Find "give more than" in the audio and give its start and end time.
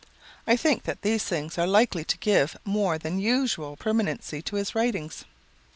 2.17-3.19